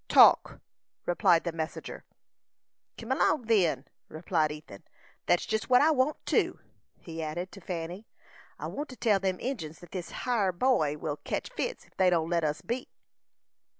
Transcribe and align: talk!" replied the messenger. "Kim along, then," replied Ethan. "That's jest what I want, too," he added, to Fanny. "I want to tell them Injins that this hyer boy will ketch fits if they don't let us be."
talk!" 0.09 0.59
replied 1.05 1.43
the 1.43 1.51
messenger. 1.51 2.03
"Kim 2.97 3.11
along, 3.11 3.43
then," 3.43 3.85
replied 4.09 4.51
Ethan. 4.51 4.81
"That's 5.27 5.45
jest 5.45 5.69
what 5.69 5.79
I 5.83 5.91
want, 5.91 6.17
too," 6.25 6.57
he 6.99 7.21
added, 7.21 7.51
to 7.51 7.61
Fanny. 7.61 8.07
"I 8.57 8.65
want 8.65 8.89
to 8.89 8.95
tell 8.97 9.19
them 9.19 9.37
Injins 9.39 9.77
that 9.77 9.91
this 9.91 10.09
hyer 10.09 10.51
boy 10.51 10.97
will 10.97 11.17
ketch 11.17 11.49
fits 11.51 11.85
if 11.85 11.95
they 11.97 12.09
don't 12.09 12.31
let 12.31 12.43
us 12.43 12.63
be." 12.63 12.87